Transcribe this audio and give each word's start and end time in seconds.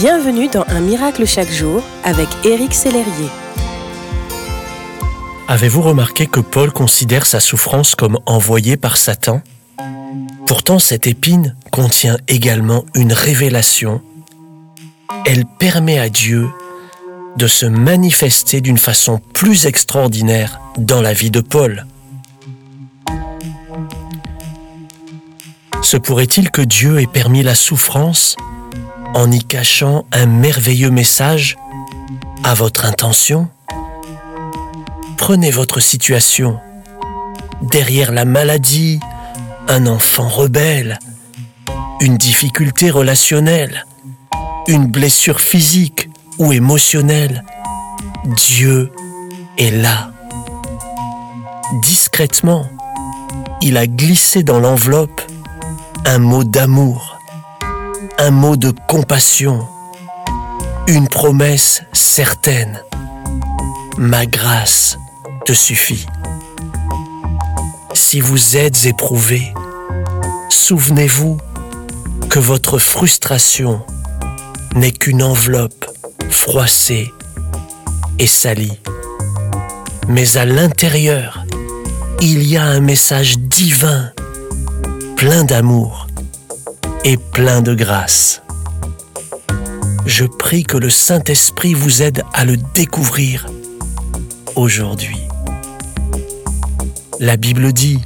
Bienvenue 0.00 0.48
dans 0.48 0.64
Un 0.68 0.80
miracle 0.80 1.26
chaque 1.26 1.50
jour 1.50 1.82
avec 2.04 2.26
Éric 2.42 2.72
Sellerier. 2.72 3.28
Avez-vous 5.46 5.82
remarqué 5.82 6.26
que 6.26 6.40
Paul 6.40 6.72
considère 6.72 7.26
sa 7.26 7.38
souffrance 7.38 7.94
comme 7.96 8.18
envoyée 8.24 8.78
par 8.78 8.96
Satan? 8.96 9.42
Pourtant, 10.46 10.78
cette 10.78 11.06
épine 11.06 11.54
contient 11.70 12.16
également 12.28 12.86
une 12.94 13.12
révélation. 13.12 14.00
Elle 15.26 15.44
permet 15.44 15.98
à 15.98 16.08
Dieu 16.08 16.48
de 17.36 17.46
se 17.46 17.66
manifester 17.66 18.62
d'une 18.62 18.78
façon 18.78 19.20
plus 19.34 19.66
extraordinaire 19.66 20.62
dans 20.78 21.02
la 21.02 21.12
vie 21.12 21.30
de 21.30 21.42
Paul. 21.42 21.84
Se 25.82 25.98
pourrait-il 25.98 26.50
que 26.50 26.62
Dieu 26.62 27.02
ait 27.02 27.06
permis 27.06 27.42
la 27.42 27.54
souffrance 27.54 28.38
en 29.14 29.30
y 29.30 29.42
cachant 29.42 30.04
un 30.12 30.26
merveilleux 30.26 30.90
message 30.90 31.56
à 32.44 32.54
votre 32.54 32.84
intention 32.84 33.48
Prenez 35.16 35.50
votre 35.50 35.80
situation. 35.80 36.58
Derrière 37.60 38.10
la 38.10 38.24
maladie, 38.24 38.98
un 39.68 39.86
enfant 39.86 40.28
rebelle, 40.28 40.98
une 42.00 42.16
difficulté 42.16 42.90
relationnelle, 42.90 43.84
une 44.66 44.86
blessure 44.86 45.40
physique 45.40 46.08
ou 46.38 46.52
émotionnelle, 46.52 47.44
Dieu 48.24 48.90
est 49.58 49.70
là. 49.70 50.10
Discrètement, 51.82 52.66
il 53.60 53.76
a 53.76 53.86
glissé 53.86 54.42
dans 54.42 54.58
l'enveloppe 54.58 55.20
un 56.06 56.18
mot 56.18 56.44
d'amour, 56.44 57.09
un 58.22 58.32
mot 58.32 58.54
de 58.54 58.70
compassion, 58.86 59.66
une 60.86 61.08
promesse 61.08 61.82
certaine. 61.94 62.82
Ma 63.96 64.26
grâce 64.26 64.98
te 65.46 65.54
suffit. 65.54 66.04
Si 67.94 68.20
vous 68.20 68.58
êtes 68.58 68.84
éprouvé, 68.84 69.54
souvenez-vous 70.50 71.38
que 72.28 72.38
votre 72.38 72.76
frustration 72.76 73.80
n'est 74.74 74.92
qu'une 74.92 75.22
enveloppe 75.22 75.86
froissée 76.28 77.10
et 78.18 78.26
salie. 78.26 78.78
Mais 80.08 80.36
à 80.36 80.44
l'intérieur, 80.44 81.46
il 82.20 82.42
y 82.42 82.58
a 82.58 82.64
un 82.64 82.80
message 82.80 83.38
divin, 83.38 84.12
plein 85.16 85.44
d'amour 85.44 86.06
et 87.04 87.16
plein 87.16 87.62
de 87.62 87.74
grâce. 87.74 88.42
Je 90.06 90.24
prie 90.24 90.64
que 90.64 90.76
le 90.76 90.90
Saint-Esprit 90.90 91.74
vous 91.74 92.02
aide 92.02 92.24
à 92.32 92.44
le 92.44 92.56
découvrir 92.74 93.46
aujourd'hui. 94.56 95.20
La 97.18 97.36
Bible 97.36 97.72
dit, 97.72 98.00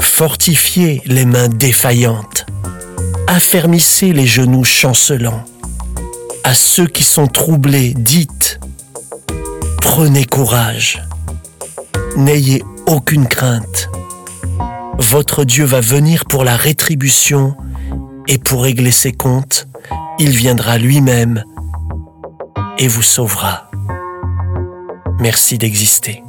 Fortifiez 0.00 1.00
les 1.06 1.24
mains 1.24 1.48
défaillantes, 1.48 2.46
affermissez 3.26 4.12
les 4.12 4.26
genoux 4.26 4.64
chancelants. 4.64 5.44
À 6.44 6.54
ceux 6.54 6.86
qui 6.86 7.04
sont 7.04 7.26
troublés, 7.26 7.94
dites, 7.94 8.60
Prenez 9.80 10.24
courage, 10.24 11.02
n'ayez 12.16 12.62
aucune 12.86 13.26
crainte. 13.26 13.88
Votre 14.98 15.44
Dieu 15.44 15.64
va 15.64 15.80
venir 15.80 16.26
pour 16.26 16.44
la 16.44 16.56
rétribution 16.56 17.56
et 18.30 18.38
pour 18.38 18.62
régler 18.62 18.92
ses 18.92 19.12
comptes, 19.12 19.66
il 20.20 20.30
viendra 20.30 20.78
lui-même 20.78 21.42
et 22.78 22.86
vous 22.86 23.02
sauvera. 23.02 23.68
Merci 25.18 25.58
d'exister. 25.58 26.22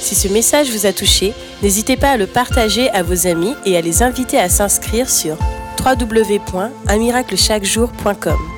Si 0.00 0.14
ce 0.14 0.28
message 0.28 0.70
vous 0.70 0.86
a 0.86 0.92
touché, 0.92 1.34
n'hésitez 1.62 1.96
pas 1.96 2.12
à 2.12 2.16
le 2.16 2.28
partager 2.28 2.88
à 2.90 3.02
vos 3.02 3.26
amis 3.26 3.56
et 3.66 3.76
à 3.76 3.80
les 3.80 4.04
inviter 4.04 4.38
à 4.38 4.48
s'inscrire 4.48 5.10
sur 5.10 5.36
www.unmiraclechaquejour.com. 5.84 8.57